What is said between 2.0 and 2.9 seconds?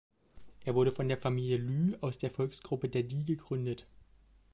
aus der Volksgruppe